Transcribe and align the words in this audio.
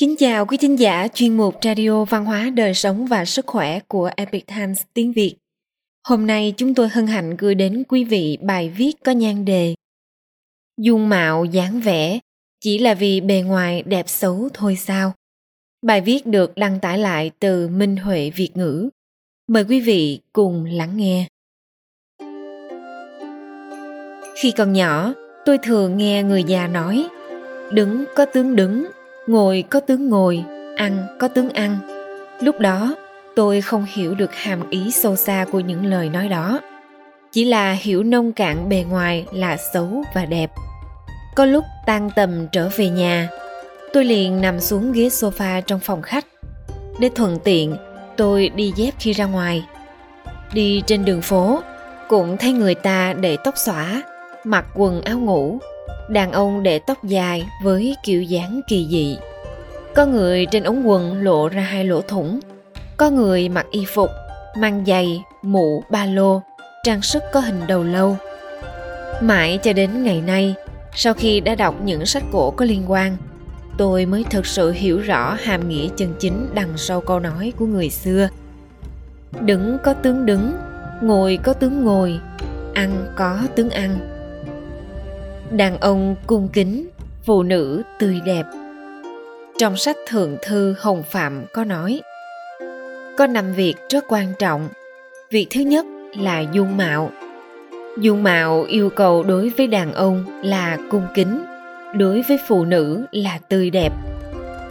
Kính 0.00 0.16
chào 0.16 0.46
quý 0.46 0.56
thính 0.56 0.78
giả 0.78 1.08
chuyên 1.14 1.36
mục 1.36 1.54
Radio 1.62 2.04
Văn 2.04 2.24
hóa 2.24 2.50
Đời 2.50 2.74
sống 2.74 3.06
và 3.06 3.24
Sức 3.24 3.46
khỏe 3.46 3.80
của 3.88 4.10
Epic 4.16 4.46
Times 4.46 4.82
tiếng 4.94 5.12
Việt. 5.12 5.36
Hôm 6.08 6.26
nay 6.26 6.54
chúng 6.56 6.74
tôi 6.74 6.88
hân 6.88 7.06
hạnh 7.06 7.36
gửi 7.36 7.54
đến 7.54 7.84
quý 7.88 8.04
vị 8.04 8.38
bài 8.42 8.68
viết 8.76 8.92
có 9.04 9.12
nhan 9.12 9.44
đề 9.44 9.74
Dung 10.78 11.08
mạo 11.08 11.44
dáng 11.44 11.80
vẻ 11.80 12.18
chỉ 12.60 12.78
là 12.78 12.94
vì 12.94 13.20
bề 13.20 13.42
ngoài 13.46 13.82
đẹp 13.82 14.08
xấu 14.08 14.48
thôi 14.54 14.76
sao? 14.76 15.12
Bài 15.82 16.00
viết 16.00 16.26
được 16.26 16.52
đăng 16.56 16.80
tải 16.80 16.98
lại 16.98 17.30
từ 17.40 17.68
Minh 17.68 17.96
Huệ 17.96 18.30
Việt 18.30 18.50
ngữ. 18.54 18.88
Mời 19.48 19.64
quý 19.64 19.80
vị 19.80 20.20
cùng 20.32 20.64
lắng 20.64 20.96
nghe. 20.96 21.26
Khi 24.42 24.52
còn 24.56 24.72
nhỏ, 24.72 25.14
tôi 25.44 25.58
thường 25.58 25.96
nghe 25.96 26.22
người 26.22 26.44
già 26.44 26.66
nói 26.66 27.06
đứng 27.72 28.04
có 28.16 28.24
tướng 28.24 28.56
đứng 28.56 28.86
ngồi 29.30 29.64
có 29.70 29.80
tướng 29.80 30.08
ngồi, 30.08 30.44
ăn 30.76 31.06
có 31.18 31.28
tướng 31.28 31.50
ăn. 31.50 31.78
Lúc 32.40 32.60
đó, 32.60 32.94
tôi 33.36 33.60
không 33.60 33.86
hiểu 33.94 34.14
được 34.14 34.34
hàm 34.34 34.70
ý 34.70 34.90
sâu 34.90 35.16
xa 35.16 35.46
của 35.52 35.60
những 35.60 35.86
lời 35.86 36.08
nói 36.08 36.28
đó. 36.28 36.60
Chỉ 37.32 37.44
là 37.44 37.72
hiểu 37.72 38.02
nông 38.02 38.32
cạn 38.32 38.68
bề 38.68 38.84
ngoài 38.90 39.26
là 39.32 39.56
xấu 39.56 40.04
và 40.14 40.24
đẹp. 40.24 40.50
Có 41.34 41.44
lúc 41.44 41.64
tan 41.86 42.10
tầm 42.16 42.46
trở 42.52 42.70
về 42.76 42.88
nhà, 42.88 43.28
tôi 43.92 44.04
liền 44.04 44.40
nằm 44.40 44.60
xuống 44.60 44.92
ghế 44.92 45.08
sofa 45.08 45.60
trong 45.60 45.80
phòng 45.80 46.02
khách. 46.02 46.26
Để 47.00 47.10
thuận 47.14 47.38
tiện, 47.44 47.76
tôi 48.16 48.48
đi 48.48 48.72
dép 48.76 48.94
khi 48.98 49.12
ra 49.12 49.24
ngoài. 49.24 49.64
Đi 50.52 50.82
trên 50.86 51.04
đường 51.04 51.22
phố, 51.22 51.62
cũng 52.08 52.36
thấy 52.36 52.52
người 52.52 52.74
ta 52.74 53.12
để 53.12 53.36
tóc 53.44 53.54
xõa, 53.56 54.02
mặc 54.44 54.66
quần 54.74 55.02
áo 55.02 55.18
ngủ 55.18 55.58
đàn 56.10 56.32
ông 56.32 56.62
để 56.62 56.78
tóc 56.78 57.04
dài 57.04 57.46
với 57.62 57.96
kiểu 58.04 58.22
dáng 58.22 58.60
kỳ 58.68 58.86
dị. 58.90 59.16
Có 59.94 60.06
người 60.06 60.46
trên 60.46 60.62
ống 60.62 60.88
quần 60.88 61.22
lộ 61.22 61.48
ra 61.48 61.62
hai 61.62 61.84
lỗ 61.84 62.00
thủng. 62.00 62.40
Có 62.96 63.10
người 63.10 63.48
mặc 63.48 63.66
y 63.70 63.84
phục, 63.84 64.10
mang 64.58 64.84
giày, 64.86 65.22
mũ, 65.42 65.82
ba 65.90 66.04
lô. 66.04 66.42
Trang 66.84 67.02
sức 67.02 67.22
có 67.32 67.40
hình 67.40 67.60
đầu 67.68 67.84
lâu. 67.84 68.16
Mãi 69.20 69.58
cho 69.62 69.72
đến 69.72 70.02
ngày 70.02 70.20
nay, 70.20 70.54
sau 70.94 71.14
khi 71.14 71.40
đã 71.40 71.54
đọc 71.54 71.74
những 71.84 72.06
sách 72.06 72.22
cổ 72.32 72.50
có 72.50 72.64
liên 72.64 72.90
quan, 72.90 73.16
tôi 73.76 74.06
mới 74.06 74.24
thực 74.30 74.46
sự 74.46 74.70
hiểu 74.70 74.98
rõ 74.98 75.36
hàm 75.42 75.68
nghĩa 75.68 75.88
chân 75.96 76.14
chính 76.18 76.48
đằng 76.54 76.76
sau 76.76 77.00
câu 77.00 77.20
nói 77.20 77.52
của 77.58 77.66
người 77.66 77.90
xưa. 77.90 78.28
Đứng 79.40 79.78
có 79.84 79.92
tướng 79.92 80.26
đứng, 80.26 80.52
ngồi 81.02 81.38
có 81.42 81.52
tướng 81.52 81.84
ngồi, 81.84 82.20
ăn 82.74 83.06
có 83.16 83.38
tướng 83.56 83.70
ăn 83.70 84.09
đàn 85.50 85.78
ông 85.78 86.16
cung 86.26 86.48
kính, 86.52 86.88
phụ 87.24 87.42
nữ 87.42 87.82
tươi 87.98 88.20
đẹp. 88.24 88.44
Trong 89.58 89.76
sách 89.76 89.96
thượng 90.06 90.36
thư 90.42 90.74
hồng 90.78 91.02
phạm 91.10 91.44
có 91.52 91.64
nói, 91.64 92.00
có 93.16 93.26
năm 93.26 93.52
việc 93.52 93.74
rất 93.88 94.04
quan 94.08 94.32
trọng. 94.38 94.68
Việc 95.30 95.46
thứ 95.50 95.60
nhất 95.60 95.86
là 96.18 96.40
dung 96.40 96.76
mạo. 96.76 97.10
Dung 97.98 98.22
mạo 98.22 98.62
yêu 98.62 98.90
cầu 98.90 99.22
đối 99.22 99.48
với 99.48 99.66
đàn 99.66 99.92
ông 99.92 100.24
là 100.42 100.78
cung 100.90 101.06
kính, 101.14 101.44
đối 101.96 102.22
với 102.22 102.38
phụ 102.48 102.64
nữ 102.64 103.04
là 103.12 103.38
tươi 103.48 103.70
đẹp. 103.70 103.92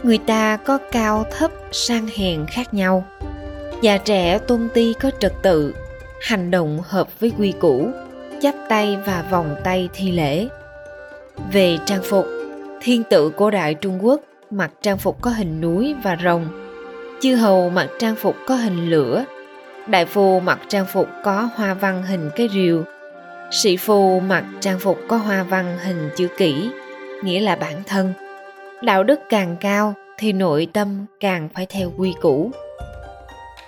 Người 0.02 0.18
ta 0.18 0.56
có 0.56 0.78
cao, 0.92 1.26
thấp, 1.38 1.50
sang 1.72 2.08
hèn 2.16 2.46
khác 2.46 2.74
nhau. 2.74 3.04
Già 3.82 3.98
trẻ 3.98 4.38
tôn 4.38 4.68
ti 4.74 4.94
có 5.00 5.10
trật 5.20 5.32
tự, 5.42 5.74
hành 6.20 6.50
động 6.50 6.80
hợp 6.84 7.20
với 7.20 7.32
quy 7.38 7.52
củ, 7.60 7.88
chắp 8.42 8.54
tay 8.68 8.98
và 9.06 9.24
vòng 9.30 9.56
tay 9.64 9.88
thi 9.92 10.12
lễ 10.12 10.48
về 11.52 11.78
trang 11.86 12.02
phục, 12.02 12.26
thiên 12.80 13.02
tự 13.10 13.30
cổ 13.36 13.50
đại 13.50 13.74
Trung 13.74 14.04
Quốc 14.04 14.20
mặc 14.50 14.70
trang 14.82 14.98
phục 14.98 15.22
có 15.22 15.30
hình 15.30 15.60
núi 15.60 15.94
và 16.02 16.16
rồng, 16.24 16.46
chư 17.20 17.34
hầu 17.34 17.70
mặc 17.70 17.88
trang 17.98 18.16
phục 18.16 18.36
có 18.46 18.54
hình 18.54 18.90
lửa, 18.90 19.24
đại 19.86 20.06
phu 20.06 20.40
mặc 20.40 20.58
trang 20.68 20.86
phục 20.92 21.08
có 21.24 21.48
hoa 21.54 21.74
văn 21.74 22.02
hình 22.02 22.30
cây 22.36 22.48
rìu, 22.54 22.84
sĩ 23.50 23.76
phu 23.76 24.20
mặc 24.20 24.44
trang 24.60 24.78
phục 24.78 24.98
có 25.08 25.16
hoa 25.16 25.42
văn 25.42 25.78
hình 25.84 26.10
chữ 26.16 26.28
kỷ, 26.38 26.70
nghĩa 27.22 27.40
là 27.40 27.56
bản 27.56 27.82
thân. 27.86 28.12
Đạo 28.82 29.04
đức 29.04 29.20
càng 29.28 29.56
cao 29.60 29.94
thì 30.18 30.32
nội 30.32 30.68
tâm 30.72 31.06
càng 31.20 31.48
phải 31.54 31.66
theo 31.66 31.92
quy 31.96 32.14
củ. 32.20 32.50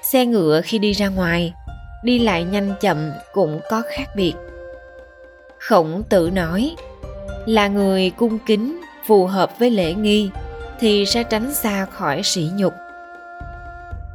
Xe 0.02 0.26
ngựa 0.26 0.60
khi 0.64 0.78
đi 0.78 0.92
ra 0.92 1.08
ngoài, 1.08 1.52
đi 2.04 2.18
lại 2.18 2.44
nhanh 2.44 2.74
chậm 2.80 3.10
cũng 3.32 3.60
có 3.70 3.82
khác 3.96 4.08
biệt. 4.16 4.34
Khổng 5.58 6.02
tử 6.08 6.30
nói, 6.34 6.76
là 7.46 7.68
người 7.68 8.10
cung 8.10 8.38
kính, 8.46 8.80
phù 9.06 9.26
hợp 9.26 9.58
với 9.58 9.70
lễ 9.70 9.94
nghi, 9.94 10.30
thì 10.80 11.06
sẽ 11.06 11.22
tránh 11.22 11.54
xa 11.54 11.84
khỏi 11.84 12.22
sỉ 12.22 12.50
nhục. 12.56 12.72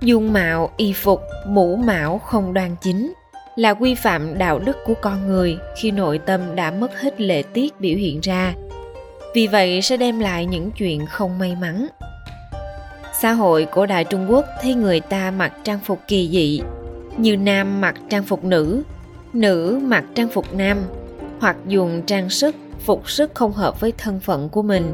Dung 0.01 0.33
mạo, 0.33 0.69
y 0.77 0.93
phục, 0.93 1.21
mũ 1.47 1.75
mão 1.75 2.17
không 2.17 2.53
đoan 2.53 2.75
chính 2.81 3.13
là 3.55 3.73
quy 3.73 3.95
phạm 3.95 4.37
đạo 4.37 4.59
đức 4.59 4.77
của 4.85 4.93
con 5.01 5.27
người 5.27 5.57
khi 5.75 5.91
nội 5.91 6.17
tâm 6.17 6.55
đã 6.55 6.71
mất 6.71 6.99
hết 6.99 7.21
lệ 7.21 7.43
tiết 7.53 7.79
biểu 7.79 7.97
hiện 7.97 8.19
ra. 8.21 8.53
Vì 9.33 9.47
vậy 9.47 9.81
sẽ 9.81 9.97
đem 9.97 10.19
lại 10.19 10.45
những 10.45 10.71
chuyện 10.71 11.05
không 11.05 11.39
may 11.39 11.55
mắn. 11.61 11.87
Xã 13.21 13.31
hội 13.31 13.67
cổ 13.71 13.85
đại 13.85 14.03
trung 14.03 14.31
quốc 14.31 14.45
thấy 14.61 14.73
người 14.73 14.99
ta 14.99 15.31
mặc 15.31 15.53
trang 15.63 15.79
phục 15.85 15.99
kỳ 16.07 16.29
dị, 16.31 16.61
như 17.17 17.37
nam 17.37 17.81
mặc 17.81 17.95
trang 18.09 18.23
phục 18.23 18.43
nữ 18.43 18.83
nữ 19.33 19.79
mặc 19.83 20.03
trang 20.15 20.29
phục 20.29 20.53
nam, 20.53 20.77
hoặc 21.39 21.55
dùng 21.67 22.01
trang 22.05 22.29
sức 22.29 22.55
phục 22.79 23.09
sức 23.09 23.31
không 23.35 23.53
hợp 23.53 23.79
với 23.79 23.93
thân 23.97 24.19
phận 24.19 24.49
của 24.49 24.61
mình. 24.61 24.93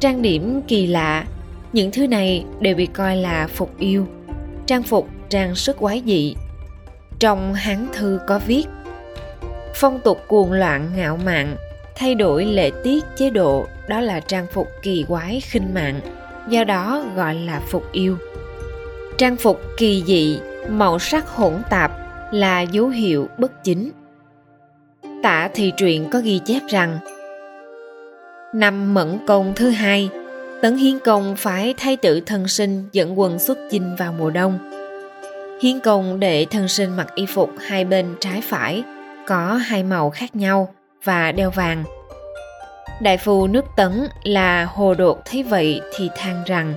Trang 0.00 0.22
điểm 0.22 0.62
kỳ 0.68 0.86
lạ, 0.86 1.24
những 1.72 1.90
thứ 1.90 2.06
này 2.06 2.44
đều 2.60 2.76
bị 2.76 2.86
coi 2.86 3.16
là 3.16 3.48
phục 3.54 3.78
yêu. 3.78 4.06
Trang 4.66 4.82
phục, 4.82 5.08
trang 5.28 5.54
sức 5.54 5.76
quái 5.78 6.02
dị. 6.06 6.34
Trong 7.18 7.54
hán 7.54 7.86
thư 7.92 8.20
có 8.26 8.40
viết, 8.46 8.64
phong 9.74 10.00
tục 10.00 10.18
cuồng 10.28 10.52
loạn 10.52 10.90
ngạo 10.96 11.16
mạn, 11.16 11.56
thay 11.96 12.14
đổi 12.14 12.44
lệ 12.44 12.70
tiết 12.84 13.04
chế 13.16 13.30
độ, 13.30 13.66
đó 13.88 14.00
là 14.00 14.20
trang 14.20 14.46
phục 14.52 14.68
kỳ 14.82 15.04
quái 15.08 15.40
khinh 15.40 15.74
mạng, 15.74 16.00
do 16.48 16.64
đó 16.64 17.04
gọi 17.16 17.34
là 17.34 17.60
phục 17.68 17.92
yêu. 17.92 18.16
Trang 19.18 19.36
phục 19.36 19.60
kỳ 19.76 20.02
dị, 20.06 20.40
màu 20.68 20.98
sắc 20.98 21.28
hỗn 21.28 21.54
tạp 21.70 21.92
là 22.32 22.60
dấu 22.60 22.88
hiệu 22.88 23.28
bất 23.38 23.64
chính. 23.64 23.90
Tả 25.22 25.48
thị 25.54 25.72
truyện 25.76 26.08
có 26.10 26.20
ghi 26.20 26.40
chép 26.44 26.60
rằng 26.68 26.98
Năm 28.52 28.94
Mẫn 28.94 29.18
Công 29.26 29.52
thứ 29.56 29.70
hai, 29.70 30.10
Tấn 30.62 30.76
Hiến 30.76 30.98
Công 30.98 31.36
phải 31.36 31.74
thay 31.78 31.96
tử 31.96 32.20
thân 32.20 32.48
sinh 32.48 32.88
dẫn 32.92 33.18
quân 33.18 33.38
xuất 33.38 33.58
chinh 33.70 33.96
vào 33.96 34.12
mùa 34.18 34.30
đông. 34.30 34.58
Hiến 35.62 35.80
Công 35.80 36.20
để 36.20 36.46
thân 36.50 36.68
sinh 36.68 36.96
mặc 36.96 37.06
y 37.14 37.26
phục 37.26 37.50
hai 37.60 37.84
bên 37.84 38.14
trái 38.20 38.42
phải, 38.48 38.82
có 39.26 39.54
hai 39.54 39.82
màu 39.82 40.10
khác 40.10 40.36
nhau 40.36 40.74
và 41.04 41.32
đeo 41.32 41.50
vàng. 41.50 41.84
Đại 43.00 43.18
phu 43.18 43.46
nước 43.46 43.64
Tấn 43.76 44.08
là 44.22 44.64
Hồ 44.64 44.94
Đột 44.94 45.24
thấy 45.24 45.42
vậy 45.42 45.80
thì 45.96 46.10
than 46.16 46.42
rằng 46.46 46.74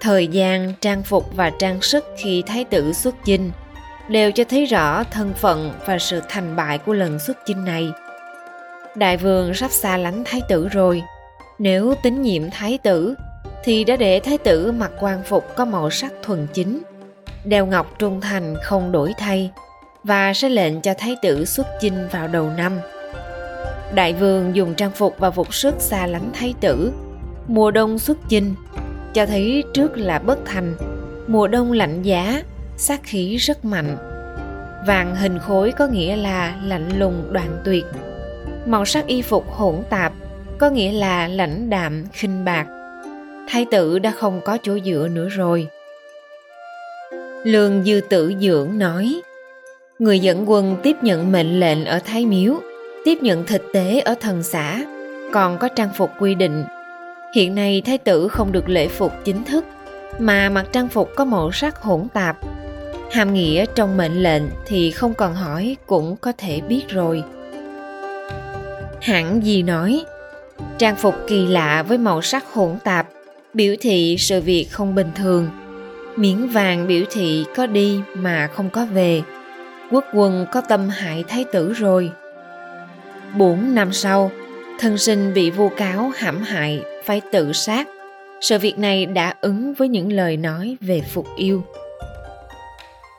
Thời 0.00 0.26
gian, 0.26 0.72
trang 0.80 1.02
phục 1.02 1.36
và 1.36 1.50
trang 1.58 1.82
sức 1.82 2.04
khi 2.16 2.42
thái 2.46 2.64
tử 2.64 2.92
xuất 2.92 3.14
chinh 3.24 3.50
đều 4.08 4.32
cho 4.32 4.44
thấy 4.44 4.64
rõ 4.66 5.04
thân 5.04 5.32
phận 5.34 5.72
và 5.86 5.98
sự 5.98 6.22
thành 6.28 6.56
bại 6.56 6.78
của 6.78 6.92
lần 6.92 7.18
xuất 7.18 7.36
chinh 7.46 7.64
này– 7.64 7.90
đại 8.96 9.16
vương 9.16 9.54
sắp 9.54 9.70
xa 9.70 9.96
lánh 9.96 10.22
thái 10.24 10.40
tử 10.48 10.68
rồi. 10.68 11.02
Nếu 11.58 11.94
tín 12.02 12.22
nhiệm 12.22 12.50
thái 12.50 12.78
tử, 12.78 13.14
thì 13.64 13.84
đã 13.84 13.96
để 13.96 14.20
thái 14.20 14.38
tử 14.38 14.72
mặc 14.72 14.90
quan 15.00 15.22
phục 15.22 15.56
có 15.56 15.64
màu 15.64 15.90
sắc 15.90 16.12
thuần 16.22 16.46
chính. 16.52 16.82
Đeo 17.44 17.66
ngọc 17.66 17.94
trung 17.98 18.20
thành 18.20 18.56
không 18.62 18.92
đổi 18.92 19.14
thay, 19.18 19.50
và 20.04 20.32
sẽ 20.34 20.48
lệnh 20.48 20.80
cho 20.80 20.94
thái 20.98 21.16
tử 21.22 21.44
xuất 21.44 21.66
chinh 21.80 22.08
vào 22.10 22.28
đầu 22.28 22.50
năm. 22.56 22.72
Đại 23.94 24.12
vương 24.12 24.56
dùng 24.56 24.74
trang 24.74 24.90
phục 24.90 25.18
và 25.18 25.30
phục 25.30 25.54
sức 25.54 25.74
xa 25.78 26.06
lánh 26.06 26.30
thái 26.32 26.54
tử. 26.60 26.92
Mùa 27.48 27.70
đông 27.70 27.98
xuất 27.98 28.18
chinh, 28.28 28.54
cho 29.14 29.26
thấy 29.26 29.64
trước 29.74 29.98
là 29.98 30.18
bất 30.18 30.38
thành. 30.44 30.76
Mùa 31.26 31.46
đông 31.46 31.72
lạnh 31.72 32.02
giá, 32.02 32.42
sát 32.76 33.00
khí 33.02 33.36
rất 33.36 33.64
mạnh. 33.64 33.96
Vàng 34.86 35.16
hình 35.16 35.38
khối 35.38 35.72
có 35.72 35.86
nghĩa 35.86 36.16
là 36.16 36.56
lạnh 36.64 36.98
lùng 36.98 37.32
đoạn 37.32 37.60
tuyệt 37.64 37.84
màu 38.66 38.84
sắc 38.84 39.06
y 39.06 39.22
phục 39.22 39.50
hỗn 39.50 39.74
tạp, 39.90 40.12
có 40.58 40.70
nghĩa 40.70 40.92
là 40.92 41.28
lãnh 41.28 41.70
đạm, 41.70 42.04
khinh 42.12 42.44
bạc. 42.44 42.66
Thái 43.48 43.66
tử 43.70 43.98
đã 43.98 44.10
không 44.10 44.40
có 44.44 44.58
chỗ 44.62 44.78
dựa 44.84 45.08
nữa 45.12 45.28
rồi. 45.28 45.66
Lương 47.44 47.84
dư 47.84 48.00
tử 48.08 48.32
dưỡng 48.40 48.78
nói, 48.78 49.20
người 49.98 50.18
dẫn 50.18 50.50
quân 50.50 50.76
tiếp 50.82 50.96
nhận 51.02 51.32
mệnh 51.32 51.60
lệnh 51.60 51.84
ở 51.84 51.98
thái 52.04 52.26
miếu, 52.26 52.54
tiếp 53.04 53.18
nhận 53.22 53.46
thực 53.46 53.62
tế 53.72 54.00
ở 54.00 54.14
thần 54.20 54.42
xã, 54.42 54.84
còn 55.32 55.58
có 55.58 55.68
trang 55.68 55.90
phục 55.96 56.10
quy 56.18 56.34
định. 56.34 56.64
Hiện 57.34 57.54
nay 57.54 57.82
thái 57.86 57.98
tử 57.98 58.28
không 58.28 58.52
được 58.52 58.68
lễ 58.68 58.88
phục 58.88 59.12
chính 59.24 59.44
thức, 59.44 59.64
mà 60.18 60.48
mặc 60.48 60.66
trang 60.72 60.88
phục 60.88 61.10
có 61.16 61.24
màu 61.24 61.52
sắc 61.52 61.82
hỗn 61.82 62.08
tạp. 62.12 62.36
Hàm 63.10 63.34
nghĩa 63.34 63.64
trong 63.74 63.96
mệnh 63.96 64.22
lệnh 64.22 64.42
thì 64.66 64.90
không 64.90 65.14
cần 65.14 65.34
hỏi 65.34 65.76
cũng 65.86 66.16
có 66.16 66.32
thể 66.38 66.60
biết 66.60 66.82
rồi. 66.88 67.24
Hẳn 69.00 69.44
gì 69.44 69.62
nói, 69.62 70.04
trang 70.78 70.96
phục 70.96 71.14
kỳ 71.26 71.46
lạ 71.46 71.82
với 71.82 71.98
màu 71.98 72.22
sắc 72.22 72.44
hỗn 72.52 72.78
tạp 72.84 73.08
biểu 73.54 73.74
thị 73.80 74.16
sự 74.18 74.40
việc 74.40 74.66
không 74.70 74.94
bình 74.94 75.10
thường. 75.14 75.50
Miếng 76.16 76.48
vàng 76.48 76.86
biểu 76.86 77.04
thị 77.10 77.44
có 77.56 77.66
đi 77.66 78.00
mà 78.14 78.46
không 78.46 78.70
có 78.70 78.86
về. 78.86 79.22
Quốc 79.90 80.04
quân 80.14 80.46
có 80.52 80.60
tâm 80.60 80.88
hại 80.88 81.24
thái 81.28 81.44
tử 81.52 81.72
rồi. 81.72 82.10
Bốn 83.36 83.74
năm 83.74 83.92
sau 83.92 84.30
thân 84.78 84.98
sinh 84.98 85.34
bị 85.34 85.50
vu 85.50 85.68
cáo 85.68 86.12
hãm 86.16 86.42
hại 86.42 86.82
phải 87.04 87.20
tự 87.32 87.52
sát. 87.52 87.88
Sự 88.40 88.58
việc 88.58 88.78
này 88.78 89.06
đã 89.06 89.34
ứng 89.40 89.74
với 89.74 89.88
những 89.88 90.12
lời 90.12 90.36
nói 90.36 90.76
về 90.80 91.00
phục 91.00 91.26
yêu. 91.36 91.62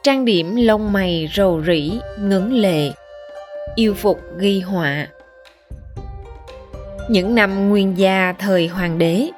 Trang 0.03 0.25
điểm 0.25 0.55
lông 0.55 0.93
mày 0.93 1.29
rầu 1.35 1.63
rĩ 1.67 1.91
ngấn 2.19 2.53
lệ. 2.53 2.91
Yêu 3.75 3.93
phục 3.93 4.21
ghi 4.39 4.59
họa 4.59 5.07
những 7.09 7.35
năm 7.35 7.69
nguyên 7.69 7.97
gia 7.97 8.33
thời 8.39 8.67
hoàng 8.67 8.97
đế, 8.97 9.29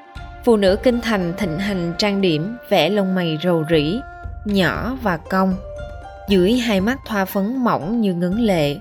phụ 0.43 0.57
nữ 0.57 0.75
kinh 0.83 1.01
thành 1.01 1.33
thịnh 1.37 1.59
hành 1.59 1.93
trang 1.97 2.21
điểm, 2.21 2.55
vẽ 2.69 2.89
lông 2.89 3.15
mày 3.15 3.37
rầu 3.43 3.65
rĩ, 3.69 3.99
nhỏ 4.45 4.97
và 5.01 5.17
cong. 5.17 5.55
Dưới 6.29 6.53
hai 6.53 6.81
mắt 6.81 6.99
thoa 7.05 7.25
phấn 7.25 7.57
mỏng 7.57 8.01
như 8.01 8.13
ngấn 8.13 8.39
lệ. 8.39 8.75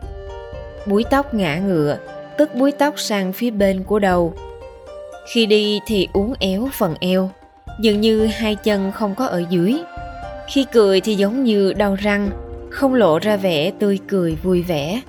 Búi 0.86 1.04
tóc 1.10 1.34
ngã 1.34 1.56
ngựa, 1.58 1.96
tức 2.38 2.54
búi 2.54 2.72
tóc 2.72 2.94
sang 2.96 3.32
phía 3.32 3.50
bên 3.50 3.82
của 3.84 3.98
đầu. 3.98 4.34
Khi 5.26 5.46
đi 5.46 5.80
thì 5.86 6.08
uốn 6.12 6.32
éo 6.38 6.68
phần 6.72 6.94
eo, 7.00 7.30
dường 7.80 8.00
như 8.00 8.26
hai 8.26 8.54
chân 8.54 8.92
không 8.92 9.14
có 9.14 9.26
ở 9.26 9.44
dưới. 9.50 9.76
Khi 10.48 10.66
cười 10.72 11.00
thì 11.00 11.14
giống 11.14 11.44
như 11.44 11.72
đau 11.72 11.94
răng, 11.94 12.30
không 12.70 12.94
lộ 12.94 13.18
ra 13.18 13.36
vẻ 13.36 13.72
tươi 13.78 13.98
cười 14.08 14.34
vui 14.42 14.62
vẻ 14.62 15.00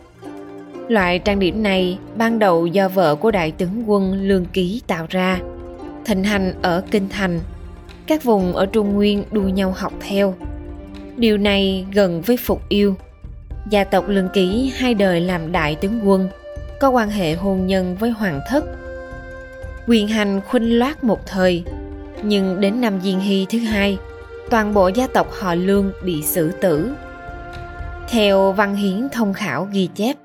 loại 0.88 1.20
trang 1.20 1.40
điểm 1.40 1.64
này 1.64 1.98
ban 2.16 2.40
đầu 2.40 2.68
do 2.68 2.90
vợ 2.90 3.16
của 3.16 3.32
đại 3.32 3.52
tướng 3.52 3.90
quân 3.90 4.14
lương 4.14 4.46
ký 4.46 4.82
tạo 4.88 5.06
ra 5.10 5.40
thịnh 6.06 6.24
hành 6.24 6.54
ở 6.62 6.84
kinh 6.92 7.10
thành. 7.10 7.40
Các 8.08 8.24
vùng 8.24 8.54
ở 8.54 8.66
trung 8.66 8.94
nguyên 8.94 9.24
đua 9.32 9.42
nhau 9.42 9.74
học 9.78 9.94
theo. 10.08 10.36
Điều 11.18 11.38
này 11.38 11.86
gần 11.92 12.22
với 12.22 12.38
phục 12.38 12.70
yêu. 12.70 12.96
Gia 13.70 13.84
tộc 13.84 14.08
lương 14.08 14.30
ký 14.34 14.72
hai 14.76 14.94
đời 14.94 15.22
làm 15.22 15.52
đại 15.52 15.76
tướng 15.76 16.08
quân, 16.08 16.30
có 16.80 16.90
quan 16.90 17.10
hệ 17.10 17.34
hôn 17.34 17.68
nhân 17.68 17.96
với 18.00 18.10
hoàng 18.10 18.40
thất. 18.50 18.66
Quyền 19.88 20.08
hành 20.08 20.42
khuynh 20.42 20.80
loát 20.80 21.04
một 21.04 21.26
thời, 21.26 21.64
nhưng 22.24 22.62
đến 22.62 22.82
năm 22.82 23.02
diên 23.02 23.20
hy 23.20 23.46
thứ 23.50 23.60
hai, 23.60 23.98
toàn 24.50 24.74
bộ 24.74 24.88
gia 24.88 25.08
tộc 25.08 25.28
họ 25.32 25.56
lương 25.56 25.92
bị 26.04 26.24
xử 26.24 26.52
tử. 26.62 26.92
Theo 28.10 28.52
văn 28.52 28.76
hiến 28.76 29.08
thông 29.12 29.34
khảo 29.34 29.68
ghi 29.72 29.90
chép 29.96 30.16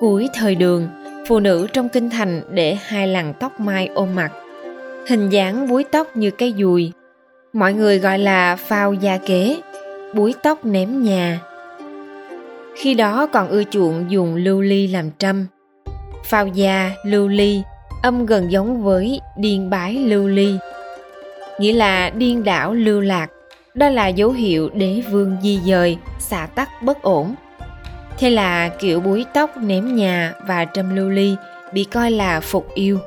cuối 0.00 0.28
thời 0.34 0.54
đường, 0.54 0.88
phụ 1.28 1.40
nữ 1.40 1.66
trong 1.72 1.88
kinh 1.88 2.10
thành 2.10 2.42
để 2.50 2.74
hai 2.74 3.08
làn 3.08 3.34
tóc 3.40 3.60
mai 3.60 3.88
ôm 3.94 4.14
mặt. 4.14 4.32
Hình 5.08 5.28
dáng 5.28 5.68
búi 5.68 5.84
tóc 5.84 6.16
như 6.16 6.30
cây 6.30 6.54
dùi. 6.58 6.92
Mọi 7.52 7.72
người 7.72 7.98
gọi 7.98 8.18
là 8.18 8.56
phao 8.56 8.94
gia 8.94 9.16
kế, 9.16 9.60
búi 10.14 10.34
tóc 10.42 10.64
ném 10.64 11.02
nhà. 11.02 11.40
Khi 12.76 12.94
đó 12.94 13.26
còn 13.26 13.48
ưa 13.48 13.62
chuộng 13.64 14.10
dùng 14.10 14.36
lưu 14.36 14.60
ly 14.60 14.86
làm 14.86 15.10
trâm. 15.18 15.46
Phao 16.24 16.46
gia, 16.46 16.90
lưu 17.04 17.28
ly, 17.28 17.62
âm 18.02 18.26
gần 18.26 18.52
giống 18.52 18.82
với 18.82 19.20
điên 19.36 19.70
bái 19.70 19.94
lưu 19.94 20.28
ly. 20.28 20.54
Nghĩa 21.60 21.72
là 21.72 22.10
điên 22.10 22.44
đảo 22.44 22.74
lưu 22.74 23.00
lạc, 23.00 23.30
đó 23.74 23.88
là 23.88 24.08
dấu 24.08 24.30
hiệu 24.30 24.68
đế 24.74 25.02
vương 25.10 25.36
di 25.42 25.60
dời, 25.66 25.98
xả 26.18 26.46
tắc 26.54 26.82
bất 26.82 27.02
ổn 27.02 27.34
thế 28.18 28.30
là 28.30 28.68
kiểu 28.68 29.00
búi 29.00 29.26
tóc 29.34 29.56
ném 29.56 29.96
nhà 29.96 30.34
và 30.46 30.64
trâm 30.64 30.96
lưu 30.96 31.10
ly, 31.10 31.36
bị 31.72 31.84
coi 31.84 32.10
là 32.10 32.40
phục 32.40 32.74
yêu. 32.74 32.98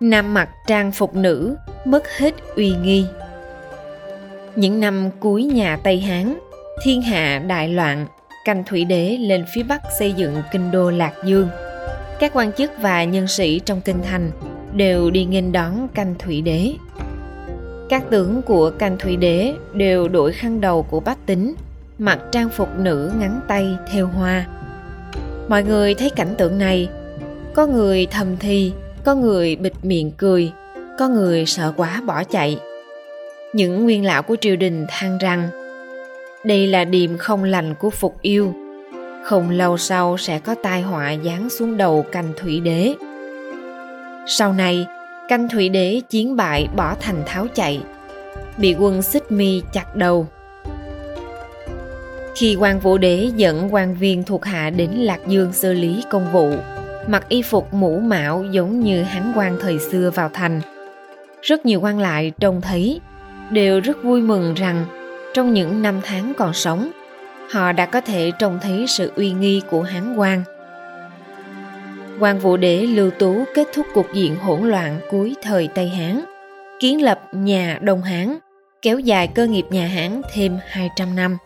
Nam 0.00 0.34
mặc 0.34 0.48
trang 0.66 0.92
phục 0.92 1.14
nữ, 1.14 1.56
mất 1.84 2.08
hết 2.18 2.34
uy 2.56 2.72
nghi. 2.82 3.04
Những 4.56 4.80
năm 4.80 5.10
cuối 5.20 5.44
nhà 5.44 5.78
tây 5.82 6.00
hán, 6.00 6.38
thiên 6.82 7.02
hạ 7.02 7.42
đại 7.46 7.68
loạn, 7.68 8.06
canh 8.44 8.64
thủy 8.64 8.84
đế 8.84 9.16
lên 9.20 9.44
phía 9.54 9.62
bắc 9.62 9.82
xây 9.98 10.12
dựng 10.12 10.42
kinh 10.52 10.70
đô 10.70 10.90
lạc 10.90 11.12
dương. 11.24 11.48
Các 12.20 12.32
quan 12.34 12.52
chức 12.52 12.70
và 12.80 13.04
nhân 13.04 13.26
sĩ 13.28 13.58
trong 13.58 13.80
kinh 13.80 14.02
thành 14.02 14.30
đều 14.72 15.10
đi 15.10 15.24
nghênh 15.24 15.52
đón 15.52 15.88
canh 15.88 16.14
thủy 16.18 16.42
đế. 16.42 16.72
Các 17.88 18.02
tướng 18.10 18.42
của 18.42 18.70
canh 18.70 18.98
thủy 18.98 19.16
đế 19.16 19.54
đều 19.72 20.08
đổi 20.08 20.32
khăn 20.32 20.60
đầu 20.60 20.82
của 20.82 21.00
bách 21.00 21.26
tính 21.26 21.54
mặc 21.98 22.18
trang 22.32 22.48
phục 22.48 22.78
nữ 22.78 23.12
ngắn 23.18 23.40
tay 23.48 23.76
theo 23.92 24.06
hoa. 24.06 24.46
Mọi 25.48 25.62
người 25.62 25.94
thấy 25.94 26.10
cảnh 26.10 26.34
tượng 26.38 26.58
này, 26.58 26.88
có 27.54 27.66
người 27.66 28.06
thầm 28.06 28.36
thì, 28.36 28.72
có 29.04 29.14
người 29.14 29.56
bịt 29.56 29.72
miệng 29.82 30.10
cười, 30.16 30.52
có 30.98 31.08
người 31.08 31.46
sợ 31.46 31.72
quá 31.76 32.02
bỏ 32.06 32.24
chạy. 32.24 32.58
Những 33.52 33.84
nguyên 33.84 34.04
lão 34.04 34.22
của 34.22 34.36
triều 34.40 34.56
đình 34.56 34.86
than 34.88 35.18
rằng, 35.18 35.48
đây 36.44 36.66
là 36.66 36.84
điềm 36.84 37.18
không 37.18 37.44
lành 37.44 37.74
của 37.74 37.90
phục 37.90 38.22
yêu. 38.22 38.54
Không 39.24 39.50
lâu 39.50 39.78
sau 39.78 40.18
sẽ 40.18 40.38
có 40.38 40.54
tai 40.62 40.82
họa 40.82 41.14
giáng 41.24 41.50
xuống 41.50 41.76
đầu 41.76 42.04
canh 42.12 42.32
thủy 42.36 42.60
đế. 42.60 42.94
Sau 44.26 44.52
này, 44.52 44.86
canh 45.28 45.48
thủy 45.48 45.68
đế 45.68 46.00
chiến 46.10 46.36
bại 46.36 46.68
bỏ 46.76 46.94
thành 47.00 47.22
tháo 47.26 47.46
chạy, 47.54 47.82
bị 48.56 48.76
quân 48.78 49.02
xích 49.02 49.32
mi 49.32 49.62
chặt 49.72 49.96
đầu 49.96 50.26
khi 52.38 52.56
quan 52.56 52.80
vũ 52.80 52.98
đế 52.98 53.30
dẫn 53.36 53.74
quan 53.74 53.94
viên 53.94 54.22
thuộc 54.22 54.44
hạ 54.44 54.70
đến 54.70 54.90
lạc 54.90 55.18
dương 55.26 55.52
xử 55.52 55.72
lý 55.72 56.04
công 56.10 56.32
vụ. 56.32 56.52
Mặc 57.06 57.28
y 57.28 57.42
phục 57.42 57.74
mũ 57.74 57.98
mạo 57.98 58.44
giống 58.50 58.80
như 58.80 59.02
hán 59.02 59.32
quan 59.36 59.58
thời 59.60 59.78
xưa 59.78 60.10
vào 60.14 60.30
thành. 60.32 60.60
Rất 61.42 61.66
nhiều 61.66 61.80
quan 61.80 61.98
lại 61.98 62.32
trông 62.40 62.60
thấy, 62.60 63.00
đều 63.50 63.80
rất 63.80 64.02
vui 64.02 64.22
mừng 64.22 64.54
rằng 64.54 64.84
trong 65.34 65.54
những 65.54 65.82
năm 65.82 66.00
tháng 66.04 66.32
còn 66.36 66.54
sống, 66.54 66.90
họ 67.50 67.72
đã 67.72 67.86
có 67.86 68.00
thể 68.00 68.30
trông 68.38 68.58
thấy 68.62 68.84
sự 68.88 69.12
uy 69.16 69.30
nghi 69.30 69.62
của 69.70 69.82
hán 69.82 70.16
quan. 70.16 70.42
Quan 72.20 72.38
vũ 72.38 72.56
đế 72.56 72.76
lưu 72.76 73.10
tú 73.10 73.44
kết 73.54 73.68
thúc 73.74 73.86
cuộc 73.94 74.06
diện 74.12 74.36
hỗn 74.36 74.62
loạn 74.62 75.00
cuối 75.10 75.34
thời 75.42 75.68
tây 75.74 75.88
hán, 75.88 76.24
kiến 76.80 77.02
lập 77.02 77.20
nhà 77.32 77.78
đông 77.82 78.02
hán, 78.02 78.38
kéo 78.82 78.98
dài 78.98 79.28
cơ 79.28 79.46
nghiệp 79.46 79.66
nhà 79.70 79.86
hán 79.86 80.22
thêm 80.34 80.58
200 80.68 81.16
năm 81.16 81.38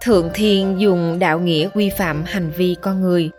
thượng 0.00 0.30
thiên 0.34 0.80
dùng 0.80 1.18
đạo 1.18 1.40
nghĩa 1.40 1.68
quy 1.74 1.90
phạm 1.90 2.24
hành 2.24 2.50
vi 2.50 2.76
con 2.80 3.00
người. 3.00 3.30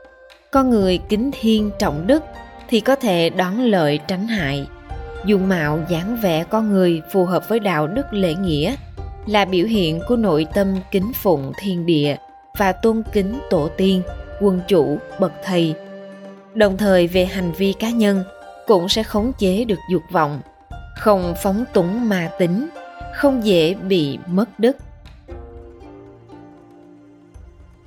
Con 0.52 0.70
người 0.70 1.00
kính 1.10 1.32
thiên 1.42 1.72
trọng 1.80 2.08
đức 2.08 2.24
thì 2.70 2.80
có 2.80 2.96
thể 2.96 3.30
đón 3.30 3.60
lợi 3.60 4.00
tránh 4.08 4.28
hại. 4.28 4.68
Dùng 5.26 5.50
mạo 5.50 5.80
dáng 5.90 6.18
vẻ 6.22 6.44
con 6.44 6.70
người 6.70 7.02
phù 7.12 7.26
hợp 7.26 7.50
với 7.50 7.60
đạo 7.60 7.88
đức 7.88 8.14
lễ 8.14 8.34
nghĩa 8.34 8.76
là 9.26 9.46
biểu 9.46 9.66
hiện 9.66 10.00
của 10.08 10.16
nội 10.16 10.48
tâm 10.54 10.76
kính 10.92 11.12
phụng 11.16 11.52
thiên 11.60 11.86
địa 11.86 12.16
và 12.58 12.72
tôn 12.72 13.04
kính 13.14 13.40
tổ 13.50 13.70
tiên, 13.78 14.02
quân 14.42 14.60
chủ, 14.68 14.98
bậc 15.20 15.32
thầy. 15.44 15.76
Đồng 16.54 16.78
thời 16.78 17.08
về 17.08 17.26
hành 17.26 17.52
vi 17.52 17.74
cá 17.80 17.90
nhân 17.90 18.24
cũng 18.68 18.90
sẽ 18.90 19.04
khống 19.04 19.32
chế 19.40 19.64
được 19.64 19.80
dục 19.92 20.04
vọng, 20.12 20.42
không 20.96 21.34
phóng 21.44 21.66
túng 21.74 22.10
mà 22.10 22.30
tính, 22.40 22.68
không 23.16 23.46
dễ 23.46 23.74
bị 23.74 24.18
mất 24.28 24.60
đức 24.60 24.78